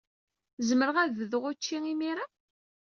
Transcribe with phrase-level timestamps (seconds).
[0.67, 2.25] Zemreɣ ad bduɣ ucci imir-a?